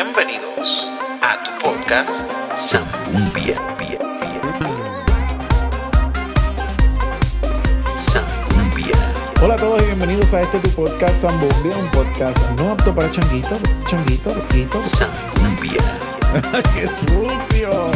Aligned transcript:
Bienvenidos 0.00 0.86
a 1.22 1.42
tu 1.42 1.50
podcast 1.60 2.08
Zambumbia. 2.56 3.56
Zambumbia. 8.12 8.92
Hola 9.42 9.54
a 9.54 9.56
todos 9.56 9.82
y 9.82 9.86
bienvenidos 9.86 10.32
a 10.34 10.42
este 10.42 10.60
tu 10.60 10.70
podcast 10.70 11.16
Zambumbia, 11.22 11.76
un 11.76 11.88
podcast 11.88 12.38
no 12.60 12.70
apto 12.70 12.94
para 12.94 13.10
changuitos, 13.10 13.58
changuitos, 13.90 14.36
loquitos. 14.36 14.82
Zambumbia. 14.92 15.72
¡Qué 16.74 16.86
sucio! 16.86 17.90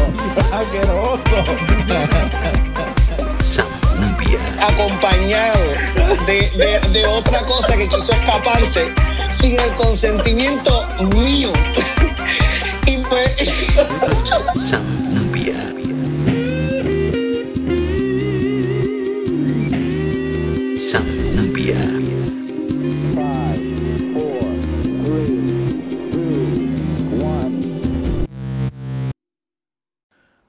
¡Asqueroso! 0.53 1.45
Zambumbia. 3.45 4.41
acompañado 4.61 5.61
de, 6.27 6.51
de- 6.51 6.81
de 6.91 7.07
otra 7.07 7.45
cosa 7.45 7.77
que 7.77 7.87
quiso 7.87 8.13
escaparse 8.13 8.93
sin 9.33 9.59
el 9.59 9.73
consentimiento 9.75 10.87
mío. 11.17 11.51
y 12.87 12.99
pues. 12.99 13.37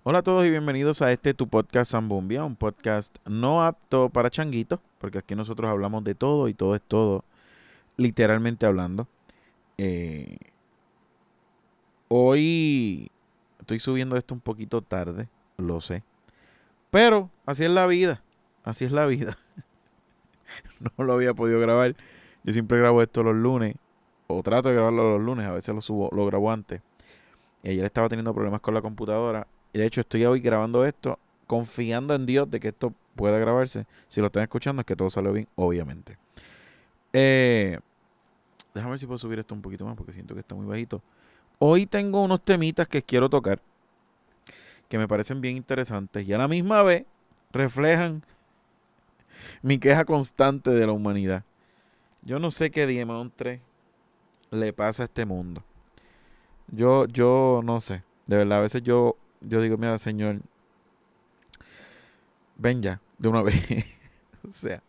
Hola 0.05 0.19
a 0.19 0.21
todos 0.21 0.45
y 0.45 0.49
bienvenidos 0.49 1.01
a 1.01 1.11
este 1.13 1.33
tu 1.33 1.47
podcast 1.47 1.93
Zambumbia, 1.93 2.43
un 2.43 2.57
podcast 2.57 3.15
no 3.25 3.63
apto 3.63 4.09
para 4.09 4.29
changuitos, 4.29 4.79
porque 4.99 5.17
aquí 5.19 5.33
nosotros 5.33 5.71
hablamos 5.71 6.03
de 6.03 6.13
todo 6.13 6.49
y 6.49 6.53
todo 6.53 6.75
es 6.75 6.81
todo, 6.81 7.23
literalmente 7.97 8.65
hablando. 8.65 9.07
Eh, 9.77 10.37
hoy 12.07 13.09
estoy 13.59 13.79
subiendo 13.79 14.17
esto 14.17 14.33
un 14.33 14.41
poquito 14.41 14.81
tarde, 14.81 15.27
lo 15.57 15.81
sé, 15.81 16.03
pero 16.91 17.29
así 17.45 17.63
es 17.63 17.71
la 17.71 17.87
vida, 17.87 18.21
así 18.63 18.85
es 18.85 18.91
la 18.91 19.05
vida. 19.05 19.37
no 20.97 21.03
lo 21.03 21.13
había 21.13 21.33
podido 21.33 21.59
grabar, 21.59 21.95
yo 22.43 22.53
siempre 22.53 22.77
grabo 22.79 23.01
esto 23.01 23.23
los 23.23 23.35
lunes, 23.35 23.75
o 24.27 24.43
trato 24.43 24.69
de 24.69 24.75
grabarlo 24.75 25.17
los 25.17 25.21
lunes, 25.21 25.47
a 25.47 25.53
veces 25.53 25.73
lo 25.73 25.81
subo, 25.81 26.09
lo 26.13 26.25
grabo 26.25 26.51
antes. 26.51 26.81
Y 27.63 27.69
ayer 27.69 27.85
estaba 27.85 28.09
teniendo 28.09 28.33
problemas 28.33 28.61
con 28.61 28.73
la 28.73 28.81
computadora 28.81 29.47
y 29.71 29.79
de 29.79 29.85
hecho 29.85 30.01
estoy 30.01 30.25
hoy 30.25 30.41
grabando 30.41 30.85
esto 30.85 31.17
confiando 31.47 32.15
en 32.15 32.25
Dios 32.25 32.49
de 32.49 32.59
que 32.59 32.69
esto 32.69 32.93
pueda 33.15 33.37
grabarse. 33.37 33.85
Si 34.07 34.21
lo 34.21 34.27
están 34.27 34.43
escuchando 34.43 34.81
es 34.81 34.85
que 34.85 34.95
todo 34.95 35.09
salió 35.09 35.31
bien, 35.33 35.47
obviamente. 35.55 36.17
Eh, 37.13 37.79
déjame 38.73 38.91
ver 38.91 38.99
si 38.99 39.05
puedo 39.05 39.19
subir 39.19 39.39
esto 39.39 39.53
un 39.53 39.61
poquito 39.61 39.85
más 39.85 39.95
porque 39.95 40.13
siento 40.13 40.33
que 40.33 40.41
está 40.41 40.55
muy 40.55 40.65
bajito. 40.65 41.01
Hoy 41.59 41.85
tengo 41.85 42.23
unos 42.23 42.43
temitas 42.43 42.87
que 42.87 43.01
quiero 43.01 43.29
tocar 43.29 43.61
que 44.89 44.97
me 44.97 45.07
parecen 45.07 45.41
bien 45.41 45.57
interesantes 45.57 46.27
y 46.27 46.33
a 46.33 46.37
la 46.37 46.47
misma 46.47 46.83
vez 46.83 47.05
reflejan 47.51 48.23
mi 49.61 49.79
queja 49.79 50.05
constante 50.05 50.69
de 50.71 50.85
la 50.85 50.91
humanidad. 50.91 51.43
Yo 52.21 52.39
no 52.39 52.51
sé 52.51 52.71
qué 52.71 52.87
diamantre 52.87 53.61
le 54.51 54.71
pasa 54.71 55.03
a 55.03 55.05
este 55.05 55.25
mundo. 55.25 55.63
Yo, 56.67 57.05
yo 57.07 57.61
no 57.63 57.81
sé. 57.81 58.03
De 58.27 58.37
verdad, 58.37 58.59
a 58.59 58.61
veces 58.61 58.83
yo, 58.83 59.17
yo 59.41 59.61
digo, 59.61 59.77
mira, 59.77 59.97
Señor, 59.97 60.41
ven 62.57 62.81
ya, 62.81 63.01
de 63.17 63.27
una 63.27 63.41
vez. 63.43 63.55
o 64.47 64.51
sea, 64.51 64.81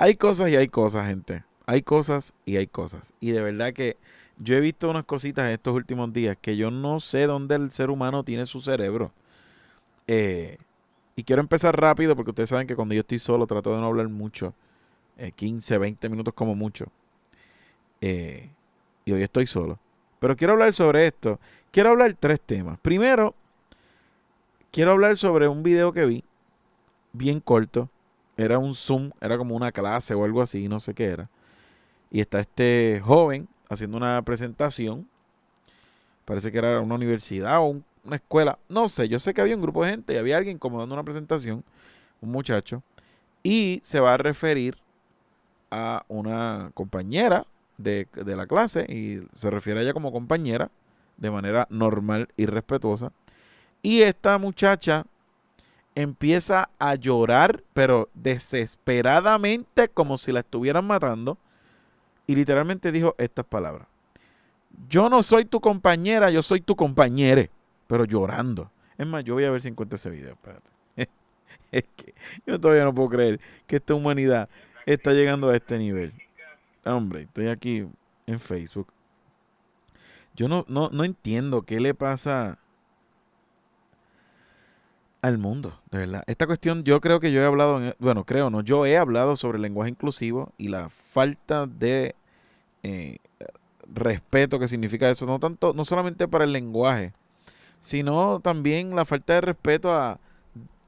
hay 0.00 0.16
cosas 0.16 0.48
y 0.48 0.56
hay 0.56 0.68
cosas, 0.68 1.06
gente. 1.06 1.44
Hay 1.66 1.82
cosas 1.82 2.32
y 2.46 2.56
hay 2.56 2.66
cosas. 2.66 3.12
Y 3.20 3.32
de 3.32 3.42
verdad 3.42 3.74
que 3.74 3.98
yo 4.38 4.56
he 4.56 4.60
visto 4.60 4.88
unas 4.88 5.04
cositas 5.04 5.50
estos 5.50 5.74
últimos 5.74 6.10
días 6.10 6.38
que 6.40 6.56
yo 6.56 6.70
no 6.70 7.00
sé 7.00 7.26
dónde 7.26 7.56
el 7.56 7.70
ser 7.70 7.90
humano 7.90 8.24
tiene 8.24 8.46
su 8.46 8.62
cerebro. 8.62 9.12
Eh, 10.06 10.56
y 11.16 11.24
quiero 11.24 11.42
empezar 11.42 11.78
rápido 11.78 12.16
porque 12.16 12.30
ustedes 12.30 12.48
saben 12.48 12.66
que 12.66 12.74
cuando 12.76 12.94
yo 12.94 13.02
estoy 13.02 13.18
solo 13.18 13.46
trato 13.46 13.74
de 13.74 13.80
no 13.82 13.88
hablar 13.88 14.08
mucho. 14.08 14.54
eh, 15.18 15.32
15, 15.32 15.76
20 15.76 16.08
minutos 16.08 16.32
como 16.32 16.54
mucho. 16.54 16.86
Eh, 18.00 18.48
y 19.04 19.12
hoy 19.12 19.22
estoy 19.22 19.46
solo. 19.46 19.78
Pero 20.18 20.34
quiero 20.34 20.54
hablar 20.54 20.72
sobre 20.72 21.06
esto. 21.06 21.38
Quiero 21.72 21.90
hablar 21.90 22.14
tres 22.18 22.40
temas. 22.40 22.78
Primero, 22.80 23.34
quiero 24.70 24.92
hablar 24.92 25.18
sobre 25.18 25.46
un 25.46 25.62
video 25.62 25.92
que 25.92 26.06
vi, 26.06 26.24
bien 27.12 27.40
corto. 27.40 27.90
Era 28.40 28.58
un 28.58 28.74
Zoom, 28.74 29.10
era 29.20 29.38
como 29.38 29.56
una 29.56 29.72
clase 29.72 30.14
o 30.14 30.24
algo 30.24 30.42
así, 30.42 30.68
no 30.68 30.80
sé 30.80 30.94
qué 30.94 31.06
era. 31.06 31.30
Y 32.10 32.20
está 32.20 32.40
este 32.40 33.02
joven 33.04 33.48
haciendo 33.68 33.96
una 33.96 34.22
presentación. 34.22 35.08
Parece 36.24 36.52
que 36.52 36.58
era 36.58 36.80
una 36.80 36.94
universidad 36.94 37.58
o 37.58 37.64
un- 37.66 37.84
una 38.04 38.16
escuela. 38.16 38.58
No 38.68 38.88
sé, 38.88 39.08
yo 39.08 39.18
sé 39.18 39.34
que 39.34 39.40
había 39.40 39.56
un 39.56 39.62
grupo 39.62 39.84
de 39.84 39.90
gente 39.90 40.14
y 40.14 40.16
había 40.16 40.38
alguien 40.38 40.58
como 40.58 40.78
dando 40.78 40.94
una 40.94 41.04
presentación, 41.04 41.64
un 42.20 42.30
muchacho. 42.30 42.82
Y 43.42 43.80
se 43.84 44.00
va 44.00 44.14
a 44.14 44.18
referir 44.18 44.76
a 45.70 46.04
una 46.08 46.70
compañera 46.74 47.46
de, 47.78 48.08
de 48.14 48.36
la 48.36 48.46
clase 48.46 48.86
y 48.88 49.20
se 49.36 49.50
refiere 49.50 49.80
a 49.80 49.82
ella 49.82 49.92
como 49.94 50.12
compañera 50.12 50.70
de 51.16 51.30
manera 51.30 51.66
normal 51.70 52.28
y 52.36 52.46
respetuosa. 52.46 53.12
Y 53.82 54.02
esta 54.02 54.38
muchacha 54.38 55.06
empieza 55.94 56.70
a 56.78 56.94
llorar, 56.94 57.62
pero 57.74 58.08
desesperadamente, 58.14 59.88
como 59.88 60.18
si 60.18 60.32
la 60.32 60.40
estuvieran 60.40 60.86
matando. 60.86 61.38
Y 62.26 62.34
literalmente 62.34 62.92
dijo 62.92 63.14
estas 63.18 63.44
palabras. 63.44 63.88
Yo 64.88 65.08
no 65.08 65.22
soy 65.22 65.44
tu 65.44 65.60
compañera, 65.60 66.30
yo 66.30 66.42
soy 66.42 66.60
tu 66.60 66.76
compañere. 66.76 67.50
Pero 67.86 68.04
llorando. 68.04 68.70
Es 68.96 69.06
más, 69.06 69.24
yo 69.24 69.34
voy 69.34 69.44
a 69.44 69.50
ver 69.50 69.60
si 69.60 69.68
encuentro 69.68 69.96
ese 69.96 70.10
video. 70.10 70.32
Espérate. 70.32 70.70
es 71.72 71.84
que 71.96 72.14
yo 72.46 72.60
todavía 72.60 72.84
no 72.84 72.94
puedo 72.94 73.08
creer 73.08 73.40
que 73.66 73.76
esta 73.76 73.94
humanidad 73.94 74.48
está 74.86 75.12
llegando 75.12 75.48
a 75.48 75.56
este 75.56 75.78
nivel. 75.78 76.12
Hombre, 76.84 77.22
estoy 77.22 77.48
aquí 77.48 77.86
en 78.26 78.40
Facebook. 78.40 78.88
Yo 80.34 80.48
no, 80.48 80.64
no, 80.68 80.88
no 80.90 81.04
entiendo 81.04 81.62
qué 81.62 81.80
le 81.80 81.94
pasa 81.94 82.58
al 85.22 85.38
mundo, 85.38 85.78
de 85.90 85.98
verdad. 85.98 86.24
Esta 86.26 86.46
cuestión, 86.46 86.82
yo 86.84 87.00
creo 87.00 87.20
que 87.20 87.30
yo 87.32 87.40
he 87.42 87.44
hablado, 87.44 87.82
en- 87.82 87.94
bueno, 87.98 88.24
creo 88.24 88.50
no, 88.50 88.62
yo 88.62 88.86
he 88.86 88.96
hablado 88.96 89.36
sobre 89.36 89.56
el 89.56 89.62
lenguaje 89.62 89.90
inclusivo 89.90 90.52
y 90.56 90.68
la 90.68 90.88
falta 90.88 91.66
de 91.66 92.14
eh, 92.82 93.18
respeto 93.94 94.58
que 94.58 94.68
significa 94.68 95.10
eso, 95.10 95.26
no 95.26 95.38
tanto, 95.38 95.74
no 95.74 95.84
solamente 95.84 96.26
para 96.28 96.44
el 96.44 96.52
lenguaje, 96.52 97.12
sino 97.80 98.40
también 98.40 98.94
la 98.96 99.04
falta 99.04 99.34
de 99.34 99.40
respeto 99.42 99.92
a 99.92 100.18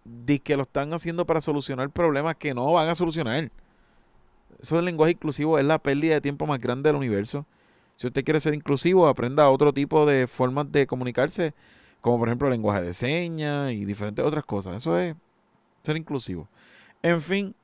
de 0.05 0.39
que 0.41 0.57
lo 0.57 0.63
están 0.63 0.93
haciendo 0.95 1.27
para 1.27 1.41
solucionar 1.41 1.91
problemas 1.91 2.37
que 2.37 2.55
no 2.55 2.73
van 2.73 2.89
a 2.89 2.95
solucionar. 2.95 3.51
Eso 4.61 4.77
del 4.77 4.85
lenguaje 4.85 5.13
inclusivo 5.13 5.59
es 5.59 5.65
la 5.65 5.79
pérdida 5.79 6.15
de 6.15 6.21
tiempo 6.21 6.47
más 6.47 6.61
grande 6.61 6.89
del 6.89 6.97
universo. 6.97 7.47
Si 7.97 8.07
usted 8.07 8.25
quiere 8.25 8.41
ser 8.41 8.55
inclusivo, 8.55 9.07
aprenda 9.07 9.49
otro 9.51 9.73
tipo 9.73 10.07
de 10.07 10.27
formas 10.27 10.71
de 10.73 10.87
comunicarse, 10.87 11.55
como 12.03 12.19
por 12.19 12.29
ejemplo 12.29 12.51
lenguaje 12.51 12.83
de 12.83 12.93
señas 12.93 13.73
y 13.73 13.87
diferentes 13.87 14.23
otras 14.25 14.45
cosas. 14.45 14.77
Eso 14.77 14.99
es 14.99 15.17
ser 15.83 15.97
inclusivo. 15.97 16.49
En 17.01 17.23
fin, 17.23 17.55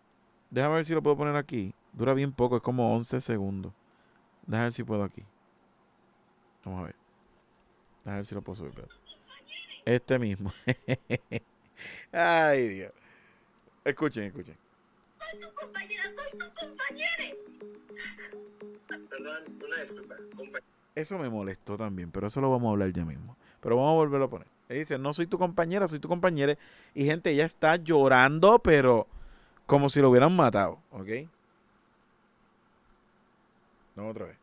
déjame 0.49 0.77
ver 0.77 0.87
si 0.87 0.95
lo 0.95 1.03
puedo 1.03 1.17
poner 1.17 1.37
aquí. 1.37 1.75
Dura 1.93 2.15
bien 2.15 2.33
poco, 2.33 2.57
es 2.57 2.63
como 2.63 2.95
11 2.95 3.21
segundos. 3.21 3.73
Déjame 4.47 4.67
ver 4.67 4.73
si 4.73 4.85
puedo 4.85 5.03
aquí. 5.03 5.25
Vamos 6.65 6.81
a 6.81 6.85
ver. 6.85 6.97
Déjame 7.99 8.17
ver 8.17 8.27
si 8.27 8.35
lo 8.35 8.43
puedo 8.43 8.57
subir. 8.65 8.87
Este 9.85 10.19
mismo. 10.19 10.53
Ay, 12.13 12.69
Dios. 12.69 12.93
Escuchen, 13.85 14.25
escuchen. 14.25 14.57
perdón, 19.09 19.59
una 19.65 19.81
disculpa, 19.81 20.17
Eso 20.95 21.19
me 21.19 21.29
molestó 21.29 21.77
también, 21.77 22.13
pero 22.13 22.29
eso 22.29 22.41
lo 22.41 22.51
vamos 22.51 22.69
a 22.69 22.73
hablar 22.73 22.93
ya 22.93 23.05
mismo. 23.05 23.38
Pero 23.61 23.77
vamos 23.77 23.93
a 23.93 23.97
volverlo 23.97 24.27
a 24.27 24.31
poner. 24.31 24.47
Él 24.69 24.79
dice, 24.79 24.99
no 24.99 25.15
soy 25.15 25.27
tu 25.27 25.39
compañera, 25.39 25.89
soy 25.89 25.99
tu 25.99 26.09
compañera. 26.09 26.57
Y 26.95 27.05
gente, 27.05 27.31
ella 27.31 27.45
está 27.45 27.77
llorando, 27.77 28.59
pero 28.59 29.07
como 29.67 29.89
si 29.89 30.01
lo 30.01 30.11
hubieran 30.11 30.35
matado, 30.37 30.79
¿ok? 30.91 31.09
No, 33.97 34.09
otra 34.09 34.27
vez. 34.27 34.37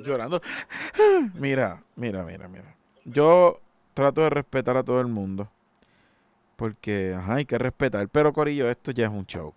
Llorando. 0.00 0.40
Mira, 1.34 1.82
mira, 1.96 2.22
mira, 2.24 2.48
mira. 2.48 2.74
Yo 3.04 3.60
trato 3.94 4.22
de 4.22 4.30
respetar 4.30 4.76
a 4.76 4.82
todo 4.82 5.00
el 5.00 5.08
mundo. 5.08 5.50
Porque, 6.56 7.14
ajá, 7.14 7.34
hay 7.34 7.44
que 7.44 7.58
respetar. 7.58 8.08
Pero, 8.08 8.32
Corillo, 8.32 8.70
esto 8.70 8.90
ya 8.92 9.06
es 9.06 9.12
un 9.12 9.26
show. 9.26 9.48
O 9.48 9.54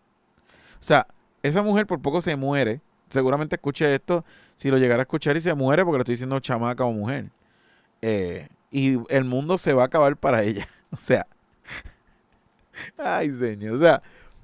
sea, 0.83 1.07
esa 1.43 1.61
mujer 1.61 1.87
por 1.87 2.01
poco 2.01 2.21
se 2.21 2.35
muere. 2.35 2.81
Seguramente 3.11 3.55
escuche 3.55 3.93
esto. 3.93 4.23
Si 4.55 4.69
lo 4.69 4.77
llegara 4.77 5.01
a 5.01 5.03
escuchar 5.03 5.37
y 5.37 5.41
se 5.41 5.53
muere, 5.53 5.83
porque 5.83 5.97
le 5.97 6.01
estoy 6.01 6.13
diciendo 6.13 6.39
chamaca 6.39 6.85
o 6.85 6.91
mujer. 6.91 7.29
Eh, 8.01 8.47
y 8.71 8.97
el 9.09 9.25
mundo 9.25 9.57
se 9.57 9.73
va 9.73 9.83
a 9.83 9.85
acabar 9.87 10.15
para 10.17 10.43
ella. 10.43 10.67
O 10.93 10.97
sea, 10.97 11.25
ay, 12.97 13.31
señor. 13.31 13.75
O 13.75 13.77
sea, 13.77 14.01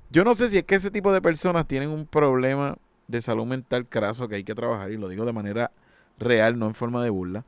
yo 0.10 0.24
no 0.24 0.34
sé 0.34 0.48
si 0.48 0.58
es 0.58 0.64
que 0.64 0.76
ese 0.76 0.90
tipo 0.90 1.12
de 1.12 1.22
personas 1.22 1.68
tienen 1.68 1.90
un 1.90 2.06
problema 2.06 2.78
de 3.10 3.22
salud 3.22 3.46
mental 3.46 3.86
craso 3.86 4.30
que 4.30 4.36
hay 4.36 4.46
que 4.46 4.56
trabajar, 4.56 4.90
y 4.92 4.98
lo 4.98 5.10
digo 5.10 5.26
de 5.26 5.34
manera 5.34 5.72
real, 6.18 6.58
no 6.58 6.68
en 6.68 6.74
forma 6.74 7.04
de 7.04 7.10
burla. 7.10 7.44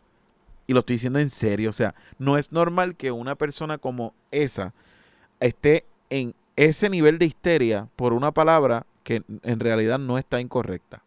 Y 0.67 0.73
lo 0.73 0.79
estoy 0.79 0.95
diciendo 0.95 1.19
en 1.19 1.29
serio. 1.29 1.69
O 1.69 1.73
sea, 1.73 1.95
no 2.17 2.37
es 2.37 2.51
normal 2.51 2.97
que 2.97 3.13
una 3.13 3.35
persona 3.35 3.77
como 3.77 4.13
esa 4.31 4.73
esté 5.39 5.85
en 6.09 6.35
ese 6.57 6.89
nivel 6.89 7.19
de 7.19 7.25
histeria 7.25 7.87
por 7.95 8.11
una 8.11 8.33
palabra 8.33 8.85
que 9.03 9.23
en 9.43 9.59
realidad 9.59 9.97
no 9.97 10.17
está 10.17 10.41
incorrecta. 10.41 11.01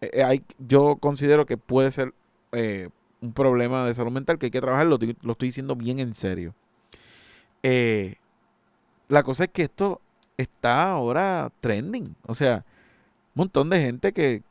Eh, 0.00 0.10
eh, 0.14 0.22
hay, 0.24 0.44
yo 0.58 0.96
considero 0.96 1.46
que 1.46 1.56
puede 1.56 1.90
ser 1.90 2.14
eh, 2.52 2.88
un 3.20 3.32
problema 3.32 3.86
de 3.86 3.94
salud 3.94 4.12
mental 4.12 4.38
que 4.38 4.46
hay 4.46 4.50
que 4.52 4.60
trabajar, 4.60 4.86
lo, 4.86 4.96
estoy- 4.96 5.16
diciendo 5.48 5.76
bien 5.76 5.98
en 5.98 6.14
serio. 6.14 6.54
La 9.08 9.22
cosa 9.22 9.44
es 9.44 9.50
que 9.50 9.62
esto 9.62 10.00
está 10.36 10.90
ahora 10.90 11.50
trending. 11.60 12.14
O 12.26 12.34
sea, 12.34 12.64
un 13.34 13.42
montón 13.42 13.70
de 13.70 13.80
gente 13.80 14.12
que 14.12 14.42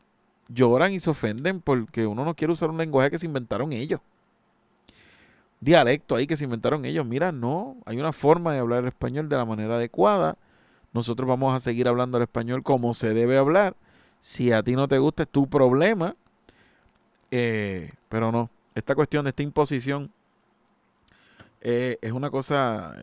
lloran 0.49 0.93
y 0.93 0.99
se 1.01 1.09
ofenden 1.11 1.61
porque 1.61 2.07
uno 2.07 2.25
no 2.25 2.35
quiere 2.35 2.53
usar 2.53 2.69
un 2.71 2.77
lenguaje 2.77 3.11
que 3.11 3.19
se 3.19 3.27
inventaron 3.27 3.73
ellos. 3.73 4.01
Dialecto 5.59 6.15
ahí 6.15 6.27
que 6.27 6.37
se 6.37 6.43
inventaron 6.43 6.85
ellos. 6.85 7.05
Mira, 7.05 7.31
no, 7.31 7.77
hay 7.85 7.99
una 7.99 8.13
forma 8.13 8.53
de 8.53 8.59
hablar 8.59 8.81
el 8.83 8.89
español 8.89 9.27
de 9.27 9.37
la 9.37 9.45
manera 9.45 9.75
adecuada. 9.75 10.37
Nosotros 10.93 11.27
vamos 11.27 11.55
a 11.55 11.59
seguir 11.59 11.87
hablando 11.87 12.17
el 12.17 12.23
español 12.23 12.63
como 12.63 12.93
se 12.93 13.13
debe 13.13 13.37
hablar. 13.37 13.75
Si 14.19 14.51
a 14.51 14.63
ti 14.63 14.75
no 14.75 14.87
te 14.87 14.97
gusta, 14.97 15.23
es 15.23 15.29
tu 15.29 15.47
problema. 15.47 16.15
Eh, 17.31 17.91
pero 18.09 18.31
no, 18.31 18.49
esta 18.75 18.95
cuestión 18.95 19.25
de 19.25 19.29
esta 19.29 19.43
imposición 19.43 20.11
eh, 21.61 21.97
es 22.01 22.11
una 22.11 22.29
cosa... 22.29 22.95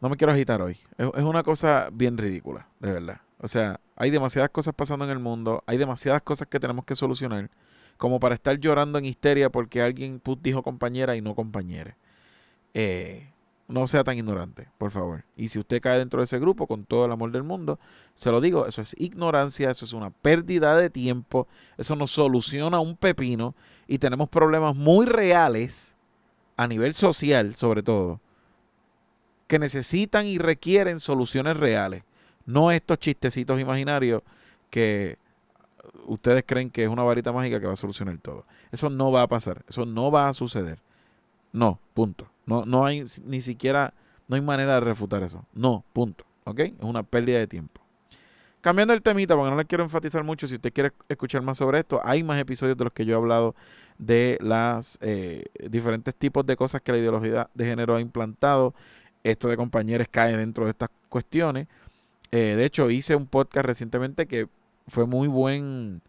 No 0.00 0.08
me 0.08 0.16
quiero 0.16 0.32
agitar 0.32 0.60
hoy. 0.60 0.76
Es, 0.98 1.22
una 1.22 1.42
cosa 1.42 1.88
bien 1.92 2.18
ridícula, 2.18 2.66
de 2.80 2.92
verdad. 2.92 3.20
O 3.38 3.48
sea, 3.48 3.80
hay 3.96 4.10
demasiadas 4.10 4.50
cosas 4.50 4.74
pasando 4.74 5.04
en 5.04 5.10
el 5.10 5.18
mundo, 5.18 5.62
hay 5.66 5.78
demasiadas 5.78 6.22
cosas 6.22 6.48
que 6.48 6.60
tenemos 6.60 6.84
que 6.84 6.96
solucionar, 6.96 7.50
como 7.96 8.20
para 8.20 8.34
estar 8.34 8.58
llorando 8.58 8.98
en 8.98 9.04
histeria 9.04 9.50
porque 9.50 9.80
alguien 9.80 10.20
dijo 10.40 10.62
compañera 10.62 11.16
y 11.16 11.20
no 11.20 11.34
compañere. 11.34 11.96
Eh, 12.74 13.31
no 13.72 13.86
sea 13.86 14.04
tan 14.04 14.18
ignorante, 14.18 14.68
por 14.78 14.90
favor. 14.90 15.24
Y 15.36 15.48
si 15.48 15.58
usted 15.58 15.80
cae 15.80 15.98
dentro 15.98 16.20
de 16.20 16.24
ese 16.24 16.38
grupo, 16.38 16.66
con 16.66 16.84
todo 16.84 17.06
el 17.06 17.12
amor 17.12 17.32
del 17.32 17.42
mundo, 17.42 17.80
se 18.14 18.30
lo 18.30 18.40
digo, 18.40 18.66
eso 18.66 18.82
es 18.82 18.94
ignorancia, 18.98 19.70
eso 19.70 19.84
es 19.84 19.92
una 19.94 20.10
pérdida 20.10 20.76
de 20.76 20.90
tiempo, 20.90 21.48
eso 21.78 21.96
no 21.96 22.06
soluciona 22.06 22.80
un 22.80 22.96
pepino 22.96 23.54
y 23.88 23.98
tenemos 23.98 24.28
problemas 24.28 24.76
muy 24.76 25.06
reales 25.06 25.96
a 26.56 26.68
nivel 26.68 26.92
social, 26.92 27.54
sobre 27.56 27.82
todo, 27.82 28.20
que 29.46 29.58
necesitan 29.58 30.26
y 30.26 30.38
requieren 30.38 31.00
soluciones 31.00 31.56
reales, 31.56 32.04
no 32.44 32.70
estos 32.70 32.98
chistecitos 32.98 33.58
imaginarios 33.58 34.22
que 34.68 35.18
ustedes 36.06 36.44
creen 36.46 36.70
que 36.70 36.84
es 36.84 36.90
una 36.90 37.02
varita 37.02 37.32
mágica 37.32 37.58
que 37.60 37.66
va 37.66 37.72
a 37.72 37.76
solucionar 37.76 38.18
todo. 38.18 38.44
Eso 38.70 38.90
no 38.90 39.10
va 39.10 39.22
a 39.22 39.28
pasar, 39.28 39.64
eso 39.68 39.86
no 39.86 40.10
va 40.10 40.28
a 40.28 40.34
suceder. 40.34 40.78
No, 41.52 41.78
punto. 41.94 42.28
No, 42.46 42.64
no 42.64 42.84
hay 42.84 43.04
ni 43.24 43.40
siquiera, 43.40 43.94
no 44.28 44.36
hay 44.36 44.42
manera 44.42 44.74
de 44.74 44.80
refutar 44.80 45.22
eso. 45.22 45.44
No, 45.52 45.84
punto. 45.92 46.24
¿Ok? 46.44 46.58
Es 46.60 46.72
una 46.80 47.02
pérdida 47.02 47.38
de 47.38 47.46
tiempo. 47.46 47.80
Cambiando 48.60 48.94
el 48.94 49.02
temita, 49.02 49.34
porque 49.34 49.50
no 49.50 49.56
les 49.56 49.66
quiero 49.66 49.82
enfatizar 49.82 50.22
mucho, 50.22 50.46
si 50.46 50.54
usted 50.54 50.72
quiere 50.72 50.92
escuchar 51.08 51.42
más 51.42 51.58
sobre 51.58 51.80
esto, 51.80 52.00
hay 52.04 52.22
más 52.22 52.40
episodios 52.40 52.76
de 52.76 52.84
los 52.84 52.92
que 52.92 53.04
yo 53.04 53.14
he 53.14 53.16
hablado 53.16 53.56
de 53.98 54.38
las 54.40 54.98
eh, 55.00 55.44
diferentes 55.68 56.14
tipos 56.14 56.46
de 56.46 56.56
cosas 56.56 56.80
que 56.80 56.92
la 56.92 56.98
ideología 56.98 57.50
de 57.54 57.64
género 57.64 57.96
ha 57.96 58.00
implantado. 58.00 58.74
Esto 59.24 59.48
de 59.48 59.56
compañeros 59.56 60.06
cae 60.10 60.36
dentro 60.36 60.64
de 60.64 60.70
estas 60.70 60.90
cuestiones. 61.08 61.66
Eh, 62.30 62.54
de 62.56 62.64
hecho, 62.64 62.88
hice 62.90 63.14
un 63.16 63.26
podcast 63.26 63.66
recientemente 63.66 64.26
que 64.26 64.48
fue 64.86 65.06
muy 65.06 65.28
buen, 65.28 66.00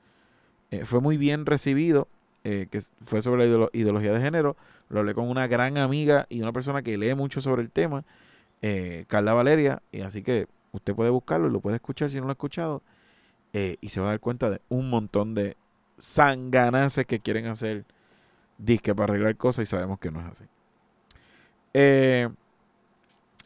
eh, 0.71 0.85
fue 0.85 1.01
muy 1.01 1.17
bien 1.17 1.45
recibido, 1.45 2.07
eh, 2.43 2.67
que 2.69 2.79
fue 3.05 3.21
sobre 3.21 3.45
la 3.45 3.53
ideolo- 3.53 3.69
ideología 3.73 4.11
de 4.11 4.21
género. 4.21 4.55
Lo 4.89 4.99
hablé 4.99 5.13
con 5.13 5.29
una 5.29 5.47
gran 5.47 5.77
amiga 5.77 6.25
y 6.29 6.41
una 6.41 6.51
persona 6.51 6.81
que 6.81 6.97
lee 6.97 7.15
mucho 7.15 7.41
sobre 7.41 7.61
el 7.61 7.71
tema, 7.71 8.03
eh, 8.61 9.05
Carla 9.07 9.33
Valeria, 9.33 9.81
y 9.91 10.01
así 10.01 10.23
que 10.23 10.47
usted 10.71 10.93
puede 10.95 11.09
buscarlo 11.09 11.47
y 11.47 11.51
lo 11.51 11.61
puede 11.61 11.77
escuchar 11.77 12.09
si 12.09 12.17
no 12.17 12.23
lo 12.23 12.29
ha 12.29 12.33
escuchado, 12.33 12.81
eh, 13.53 13.77
y 13.81 13.89
se 13.89 13.99
va 14.01 14.07
a 14.07 14.09
dar 14.11 14.19
cuenta 14.19 14.49
de 14.49 14.61
un 14.69 14.89
montón 14.89 15.33
de 15.33 15.57
sanganaces 15.97 17.05
que 17.05 17.19
quieren 17.19 17.45
hacer 17.47 17.85
disque 18.57 18.93
para 18.93 19.13
arreglar 19.13 19.35
cosas 19.35 19.63
y 19.63 19.65
sabemos 19.65 19.99
que 19.99 20.11
no 20.11 20.19
es 20.21 20.25
así. 20.27 20.45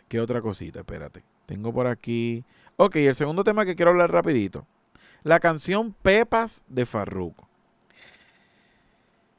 ¿Qué 0.07 0.19
otra 0.19 0.41
cosita? 0.41 0.79
Espérate. 0.79 1.23
Tengo 1.45 1.73
por 1.73 1.87
aquí. 1.87 2.43
Ok, 2.75 2.97
el 2.97 3.15
segundo 3.15 3.43
tema 3.43 3.65
que 3.65 3.75
quiero 3.75 3.91
hablar 3.91 4.11
rapidito. 4.11 4.65
La 5.23 5.39
canción 5.39 5.93
Pepas 6.01 6.63
de 6.67 6.85
Farruko. 6.85 7.46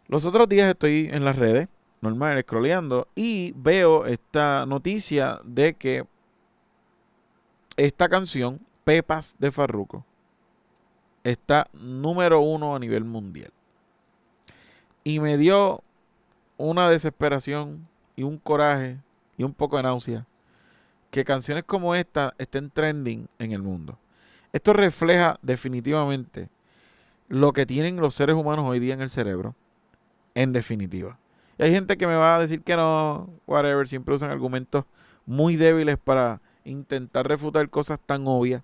Los 0.09 0.25
otros 0.25 0.49
días 0.49 0.71
estoy 0.71 1.11
en 1.13 1.25
las 1.25 1.37
redes, 1.37 1.69
normal, 2.01 2.41
scrolleando, 2.41 3.09
y 3.15 3.53
veo 3.57 4.07
esta 4.07 4.65
noticia 4.65 5.41
de 5.45 5.75
que 5.75 6.07
esta 7.77 8.09
canción, 8.09 8.61
Pepas 8.85 9.37
de 9.39 9.53
Farruko, 9.53 10.07
está 11.25 11.69
número 11.75 12.41
uno 12.41 12.75
a 12.75 12.79
nivel 12.79 13.05
mundial. 13.05 13.53
Y 15.05 15.21
me 15.21 15.37
dio 15.37 15.83
una 16.57 16.89
desesperación 16.89 17.87
y 18.17 18.23
un 18.23 18.39
coraje 18.39 18.99
y 19.37 19.45
un 19.45 19.53
poco 19.53 19.77
de 19.77 19.83
náusea 19.83 20.27
que 21.11 21.25
canciones 21.25 21.65
como 21.65 21.95
esta 21.95 22.35
estén 22.39 22.71
trending 22.71 23.29
en 23.39 23.53
el 23.53 23.63
mundo. 23.63 23.99
Esto 24.53 24.73
refleja 24.73 25.39
definitivamente 25.43 26.49
lo 27.29 27.53
que 27.53 27.67
tienen 27.67 27.97
los 27.97 28.15
seres 28.15 28.37
humanos 28.37 28.67
hoy 28.67 28.79
día 28.79 28.95
en 28.95 29.03
el 29.03 29.11
cerebro. 29.11 29.55
En 30.39 30.53
definitiva. 30.53 31.19
Y 31.59 31.65
hay 31.65 31.73
gente 31.73 31.97
que 31.97 32.07
me 32.07 32.15
va 32.15 32.37
a 32.37 32.39
decir 32.39 32.63
que 32.63 32.77
no, 32.77 33.29
whatever, 33.49 33.89
siempre 33.89 34.15
usan 34.15 34.31
argumentos 34.31 34.85
muy 35.27 35.57
débiles 35.57 35.99
para 35.99 36.41
intentar 36.63 37.27
refutar 37.27 37.69
cosas 37.71 37.99
tan 38.07 38.23
obvias. 38.29 38.63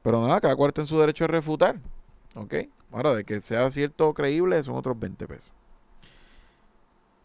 Pero 0.00 0.26
nada, 0.26 0.40
cada 0.40 0.56
cual 0.56 0.68
está 0.68 0.80
en 0.80 0.86
su 0.86 0.98
derecho 0.98 1.24
a 1.24 1.26
refutar. 1.26 1.78
¿Ok? 2.34 2.54
Ahora, 2.90 3.14
de 3.14 3.22
que 3.22 3.38
sea 3.40 3.70
cierto 3.70 4.08
o 4.08 4.14
creíble, 4.14 4.62
son 4.62 4.76
otros 4.76 4.98
20 4.98 5.28
pesos. 5.28 5.52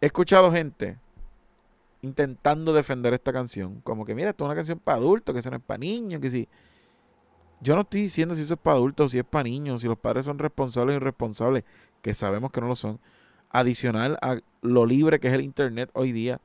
He 0.01 0.07
escuchado 0.07 0.51
gente 0.51 0.97
intentando 2.01 2.73
defender 2.73 3.13
esta 3.13 3.31
canción. 3.31 3.79
Como 3.79 4.03
que, 4.03 4.13
mira, 4.13 4.31
esto 4.31 4.43
es 4.43 4.47
una 4.47 4.55
canción 4.55 4.77
para 4.77 4.97
adultos, 4.97 5.31
que 5.31 5.39
eso 5.39 5.49
no 5.51 5.55
es 5.55 5.63
para 5.63 5.77
niños, 5.77 6.19
que 6.19 6.29
si... 6.29 6.49
Yo 7.61 7.75
no 7.75 7.81
estoy 7.83 8.01
diciendo 8.01 8.35
si 8.35 8.41
eso 8.41 8.55
es 8.55 8.59
para 8.59 8.75
adultos 8.75 9.11
si 9.11 9.19
es 9.19 9.23
para 9.23 9.43
niños, 9.43 9.79
si 9.79 9.87
los 9.87 9.97
padres 9.97 10.25
son 10.25 10.37
responsables 10.37 10.95
o 10.95 10.97
irresponsables, 10.97 11.63
que 12.01 12.13
sabemos 12.13 12.51
que 12.51 12.59
no 12.59 12.67
lo 12.67 12.75
son. 12.75 12.99
Adicional 13.57 14.17
a 14.21 14.39
lo 14.61 14.85
libre 14.85 15.19
que 15.19 15.27
es 15.29 15.33
el 15.33 15.41
Internet 15.41 15.89
hoy 15.93 16.11
día, 16.11 16.39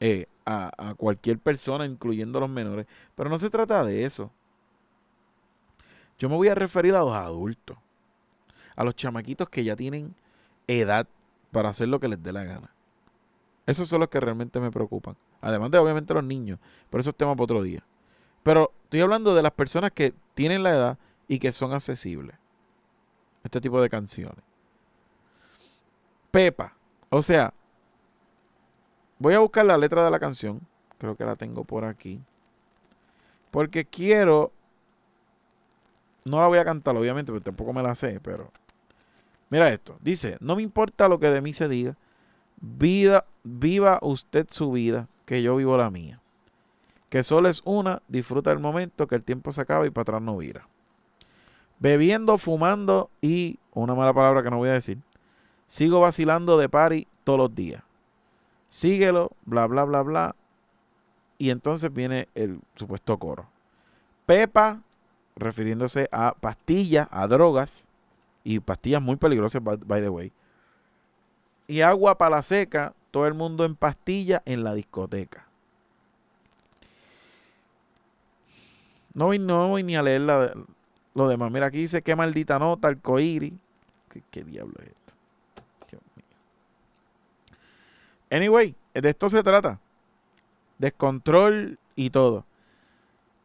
eh, 0.00 0.26
a, 0.44 0.70
a 0.76 0.94
cualquier 0.94 1.38
persona, 1.38 1.86
incluyendo 1.86 2.40
los 2.40 2.50
menores. 2.50 2.86
Pero 3.14 3.30
no 3.30 3.38
se 3.38 3.50
trata 3.50 3.84
de 3.84 4.04
eso. 4.04 4.30
Yo 6.18 6.28
me 6.28 6.36
voy 6.36 6.48
a 6.48 6.54
referir 6.54 6.94
a 6.94 7.00
los 7.00 7.14
adultos, 7.14 7.78
a 8.76 8.84
los 8.84 8.96
chamaquitos 8.96 9.48
que 9.48 9.64
ya 9.64 9.76
tienen 9.76 10.14
edad 10.66 11.06
para 11.52 11.70
hacer 11.70 11.88
lo 11.88 12.00
que 12.00 12.08
les 12.08 12.22
dé 12.22 12.32
la 12.32 12.44
gana. 12.44 12.70
Esos 13.66 13.88
son 13.88 14.00
los 14.00 14.08
que 14.08 14.20
realmente 14.20 14.60
me 14.60 14.70
preocupan. 14.70 15.16
Además 15.40 15.70
de 15.70 15.78
obviamente 15.78 16.14
los 16.14 16.24
niños, 16.24 16.58
pero 16.90 17.00
eso 17.00 17.10
es 17.10 17.16
tema 17.16 17.34
para 17.34 17.44
otro 17.44 17.62
día. 17.62 17.84
Pero 18.42 18.72
estoy 18.84 19.00
hablando 19.00 19.34
de 19.34 19.42
las 19.42 19.52
personas 19.52 19.92
que 19.92 20.14
tienen 20.34 20.62
la 20.62 20.70
edad 20.70 20.98
y 21.28 21.38
que 21.38 21.52
son 21.52 21.72
accesibles. 21.72 22.36
Este 23.44 23.60
tipo 23.60 23.80
de 23.80 23.88
canciones. 23.88 24.42
Pepa. 26.30 26.74
O 27.10 27.22
sea, 27.22 27.52
voy 29.18 29.34
a 29.34 29.38
buscar 29.38 29.64
la 29.64 29.78
letra 29.78 30.04
de 30.04 30.10
la 30.10 30.18
canción. 30.18 30.60
Creo 30.98 31.16
que 31.16 31.24
la 31.24 31.36
tengo 31.36 31.64
por 31.64 31.84
aquí. 31.84 32.20
Porque 33.50 33.84
quiero... 33.84 34.52
No 36.24 36.40
la 36.40 36.48
voy 36.48 36.58
a 36.58 36.64
cantar, 36.64 36.96
obviamente, 36.96 37.32
porque 37.32 37.44
tampoco 37.44 37.72
me 37.72 37.82
la 37.82 37.94
sé, 37.94 38.20
pero... 38.20 38.52
Mira 39.50 39.72
esto. 39.72 39.96
Dice, 40.00 40.36
no 40.40 40.56
me 40.56 40.62
importa 40.62 41.08
lo 41.08 41.18
que 41.18 41.30
de 41.30 41.40
mí 41.40 41.52
se 41.52 41.68
diga. 41.68 41.96
Vida, 42.60 43.24
viva 43.44 43.98
usted 44.02 44.46
su 44.50 44.72
vida, 44.72 45.08
que 45.24 45.42
yo 45.42 45.56
vivo 45.56 45.76
la 45.76 45.90
mía. 45.90 46.20
Que 47.08 47.22
solo 47.22 47.48
es 47.48 47.62
una, 47.64 48.02
disfruta 48.08 48.52
el 48.52 48.58
momento, 48.58 49.06
que 49.06 49.14
el 49.14 49.22
tiempo 49.22 49.52
se 49.52 49.62
acaba 49.62 49.86
y 49.86 49.90
para 49.90 50.02
atrás 50.02 50.22
no 50.22 50.36
vira. 50.36 50.68
Bebiendo, 51.78 52.36
fumando 52.36 53.10
y, 53.22 53.58
una 53.72 53.94
mala 53.94 54.12
palabra 54.12 54.42
que 54.42 54.50
no 54.50 54.58
voy 54.58 54.68
a 54.68 54.72
decir, 54.72 54.98
sigo 55.68 56.00
vacilando 56.00 56.58
de 56.58 56.68
party 56.68 57.06
todos 57.22 57.38
los 57.38 57.54
días. 57.54 57.82
Síguelo, 58.70 59.30
bla, 59.44 59.66
bla, 59.66 59.84
bla, 59.84 60.02
bla. 60.02 60.36
Y 61.38 61.50
entonces 61.50 61.92
viene 61.92 62.28
el 62.34 62.60
supuesto 62.74 63.16
coro. 63.18 63.46
Pepa, 64.26 64.82
refiriéndose 65.36 66.08
a 66.10 66.34
pastillas, 66.34 67.06
a 67.12 67.28
drogas, 67.28 67.88
y 68.44 68.60
pastillas 68.60 69.02
muy 69.02 69.16
peligrosas, 69.16 69.62
by, 69.62 70.00
the 70.00 70.08
way. 70.08 70.32
Y 71.66 71.82
agua 71.82 72.16
para 72.16 72.36
la 72.36 72.42
seca, 72.42 72.94
todo 73.10 73.26
el 73.26 73.34
mundo 73.34 73.64
en 73.64 73.76
pastilla 73.76 74.42
en 74.46 74.64
la 74.64 74.74
discoteca. 74.74 75.46
No 79.12 79.26
voy, 79.26 79.38
no 79.38 79.76
ni 79.78 79.96
a 79.96 80.02
leer 80.02 80.22
la, 80.22 80.54
lo 81.14 81.28
demás. 81.28 81.50
Mira, 81.50 81.66
aquí 81.66 81.78
dice 81.78 82.00
qué 82.00 82.16
maldita 82.16 82.58
nota, 82.58 82.88
arcoíris. 82.88 83.52
¿Qué, 84.10 84.22
¿Qué 84.30 84.44
diablo 84.44 84.74
es 84.80 84.88
esto? 84.88 85.14
Dios 85.90 86.02
mío. 86.16 86.24
Anyway, 88.30 88.74
de 88.94 89.08
esto 89.08 89.28
se 89.28 89.42
trata. 89.42 89.80
Descontrol 90.78 91.78
y 91.96 92.10
todo. 92.10 92.44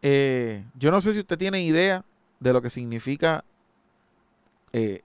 Eh, 0.01 0.65
yo 0.75 0.91
no 0.91 0.99
sé 1.01 1.13
si 1.13 1.19
usted 1.19 1.37
tiene 1.37 1.63
idea 1.63 2.03
de 2.39 2.53
lo 2.53 2.61
que 2.61 2.69
significa 2.69 3.45
eh, 4.73 5.01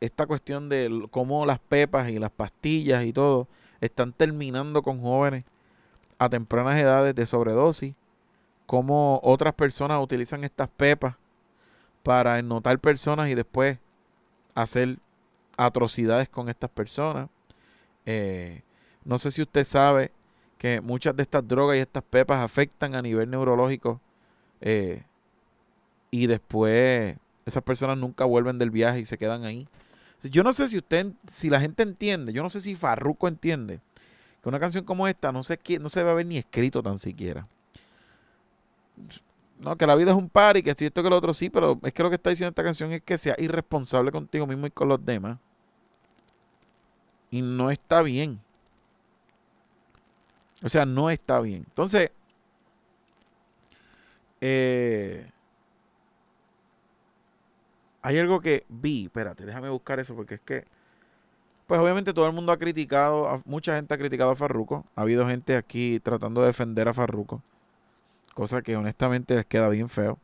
esta 0.00 0.26
cuestión 0.26 0.68
de 0.68 1.08
cómo 1.10 1.44
las 1.44 1.58
pepas 1.58 2.08
y 2.10 2.18
las 2.18 2.30
pastillas 2.30 3.04
y 3.04 3.12
todo 3.12 3.48
están 3.80 4.12
terminando 4.12 4.82
con 4.82 5.00
jóvenes 5.00 5.44
a 6.18 6.28
tempranas 6.28 6.80
edades 6.80 7.14
de 7.14 7.26
sobredosis. 7.26 7.94
Cómo 8.66 9.20
otras 9.24 9.54
personas 9.54 10.00
utilizan 10.00 10.44
estas 10.44 10.68
pepas 10.68 11.16
para 12.02 12.38
ennotar 12.38 12.78
personas 12.78 13.28
y 13.28 13.34
después 13.34 13.78
hacer 14.54 14.98
atrocidades 15.56 16.28
con 16.28 16.48
estas 16.48 16.70
personas. 16.70 17.28
Eh, 18.06 18.62
no 19.10 19.18
sé 19.18 19.32
si 19.32 19.42
usted 19.42 19.64
sabe 19.64 20.12
que 20.56 20.80
muchas 20.80 21.16
de 21.16 21.24
estas 21.24 21.46
drogas 21.46 21.76
y 21.76 21.80
estas 21.80 22.04
pepas 22.04 22.44
afectan 22.44 22.94
a 22.94 23.02
nivel 23.02 23.28
neurológico 23.28 24.00
eh, 24.60 25.02
y 26.12 26.28
después 26.28 27.16
esas 27.44 27.64
personas 27.64 27.98
nunca 27.98 28.24
vuelven 28.24 28.56
del 28.56 28.70
viaje 28.70 29.00
y 29.00 29.04
se 29.04 29.18
quedan 29.18 29.44
ahí. 29.44 29.66
Yo 30.22 30.44
no 30.44 30.52
sé 30.52 30.68
si 30.68 30.78
usted, 30.78 31.08
si 31.26 31.50
la 31.50 31.60
gente 31.60 31.82
entiende, 31.82 32.32
yo 32.32 32.44
no 32.44 32.50
sé 32.50 32.60
si 32.60 32.76
Farruko 32.76 33.26
entiende 33.26 33.80
que 34.40 34.48
una 34.48 34.60
canción 34.60 34.84
como 34.84 35.08
esta 35.08 35.32
no 35.32 35.42
se, 35.42 35.58
no 35.80 35.88
se 35.88 36.00
debe 36.00 36.12
haber 36.12 36.26
ni 36.26 36.38
escrito 36.38 36.80
tan 36.80 36.96
siquiera. 36.96 37.48
No, 39.58 39.74
que 39.74 39.88
la 39.88 39.96
vida 39.96 40.12
es 40.12 40.16
un 40.16 40.28
par 40.28 40.56
y 40.56 40.62
que 40.62 40.70
esto 40.70 41.02
que 41.02 41.10
lo 41.10 41.16
otro 41.16 41.34
sí, 41.34 41.50
pero 41.50 41.80
es 41.82 41.92
que 41.92 42.04
lo 42.04 42.10
que 42.10 42.14
está 42.14 42.30
diciendo 42.30 42.50
esta 42.50 42.62
canción 42.62 42.92
es 42.92 43.02
que 43.02 43.18
sea 43.18 43.34
irresponsable 43.38 44.12
contigo 44.12 44.46
mismo 44.46 44.68
y 44.68 44.70
con 44.70 44.86
los 44.86 45.04
demás. 45.04 45.36
Y 47.32 47.42
no 47.42 47.72
está 47.72 48.02
bien. 48.02 48.40
O 50.62 50.68
sea, 50.68 50.84
no 50.84 51.10
está 51.10 51.40
bien. 51.40 51.64
Entonces, 51.66 52.10
eh, 54.40 55.30
hay 58.02 58.18
algo 58.18 58.40
que 58.40 58.64
vi, 58.68 59.04
espérate, 59.04 59.44
déjame 59.44 59.68
buscar 59.68 60.00
eso 60.00 60.14
porque 60.14 60.34
es 60.34 60.40
que, 60.40 60.64
pues 61.66 61.80
obviamente 61.80 62.12
todo 62.12 62.26
el 62.26 62.32
mundo 62.32 62.52
ha 62.52 62.58
criticado, 62.58 63.42
mucha 63.44 63.76
gente 63.76 63.94
ha 63.94 63.98
criticado 63.98 64.30
a 64.30 64.36
Farruko. 64.36 64.84
Ha 64.96 65.02
habido 65.02 65.26
gente 65.28 65.56
aquí 65.56 66.00
tratando 66.00 66.40
de 66.40 66.48
defender 66.48 66.88
a 66.88 66.94
Farruko, 66.94 67.42
cosa 68.34 68.62
que 68.62 68.76
honestamente 68.76 69.34
les 69.36 69.46
queda 69.46 69.68
bien 69.68 69.88
feo. 69.88 70.18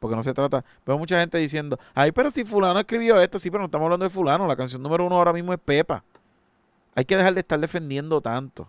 Porque 0.00 0.14
no 0.14 0.22
se 0.22 0.32
trata, 0.32 0.64
veo 0.86 0.96
mucha 0.96 1.18
gente 1.18 1.38
diciendo, 1.38 1.78
ay, 1.94 2.12
pero 2.12 2.30
si 2.30 2.44
fulano 2.44 2.78
escribió 2.78 3.20
esto, 3.20 3.38
sí, 3.38 3.50
pero 3.50 3.60
no 3.60 3.66
estamos 3.66 3.86
hablando 3.86 4.04
de 4.04 4.10
fulano, 4.10 4.46
la 4.46 4.56
canción 4.56 4.82
número 4.82 5.04
uno 5.04 5.16
ahora 5.16 5.32
mismo 5.32 5.52
es 5.52 5.58
Pepa. 5.58 6.04
Hay 6.94 7.04
que 7.04 7.16
dejar 7.16 7.34
de 7.34 7.40
estar 7.40 7.58
defendiendo 7.58 8.20
tanto. 8.20 8.68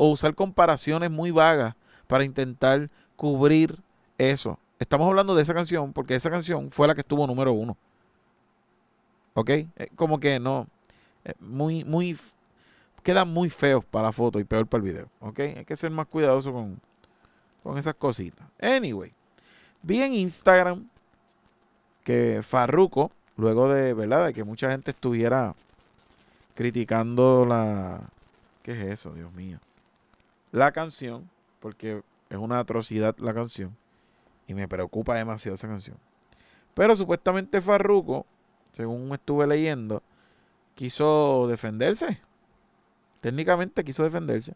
O 0.00 0.10
usar 0.12 0.32
comparaciones 0.36 1.10
muy 1.10 1.32
vagas 1.32 1.74
para 2.06 2.22
intentar 2.22 2.88
cubrir 3.16 3.80
eso. 4.16 4.56
Estamos 4.78 5.08
hablando 5.08 5.34
de 5.34 5.42
esa 5.42 5.54
canción 5.54 5.92
porque 5.92 6.14
esa 6.14 6.30
canción 6.30 6.70
fue 6.70 6.86
la 6.86 6.94
que 6.94 7.00
estuvo 7.00 7.26
número 7.26 7.52
uno. 7.52 7.76
¿Ok? 9.34 9.50
Eh, 9.50 9.66
Como 9.96 10.20
que 10.20 10.38
no. 10.38 10.68
eh, 11.24 11.32
Muy, 11.40 11.84
muy. 11.84 12.16
Quedan 13.02 13.28
muy 13.32 13.50
feos 13.50 13.84
para 13.84 14.06
la 14.06 14.12
foto 14.12 14.38
y 14.38 14.44
peor 14.44 14.68
para 14.68 14.84
el 14.84 14.88
video. 14.92 15.08
¿Ok? 15.18 15.40
Hay 15.40 15.64
que 15.64 15.74
ser 15.74 15.90
más 15.90 16.06
cuidadoso 16.06 16.52
con, 16.52 16.80
con 17.64 17.76
esas 17.76 17.94
cositas. 17.94 18.46
Anyway. 18.60 19.12
Vi 19.82 20.00
en 20.00 20.14
Instagram 20.14 20.88
que 22.04 22.40
Farruko, 22.44 23.10
luego 23.36 23.68
de, 23.68 23.94
¿verdad? 23.94 24.26
De 24.26 24.32
que 24.32 24.44
mucha 24.44 24.70
gente 24.70 24.92
estuviera 24.92 25.56
criticando 26.54 27.44
la... 27.44 28.00
¿Qué 28.62 28.72
es 28.72 29.00
eso, 29.00 29.12
Dios 29.12 29.32
mío? 29.32 29.58
La 30.52 30.72
canción, 30.72 31.28
porque 31.60 32.02
es 32.30 32.38
una 32.38 32.58
atrocidad 32.58 33.16
la 33.18 33.34
canción. 33.34 33.76
Y 34.46 34.54
me 34.54 34.68
preocupa 34.68 35.14
demasiado 35.14 35.54
esa 35.54 35.68
canción. 35.68 35.98
Pero 36.74 36.96
supuestamente 36.96 37.60
Farruko, 37.60 38.24
según 38.72 39.12
estuve 39.12 39.46
leyendo, 39.46 40.02
quiso 40.74 41.46
defenderse. 41.48 42.20
Técnicamente 43.20 43.84
quiso 43.84 44.04
defenderse. 44.04 44.54